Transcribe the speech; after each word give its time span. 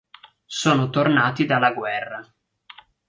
Sono 0.47 0.89
tornati 0.89 1.45
dalla 1.45 1.73
guerra. 1.73 2.27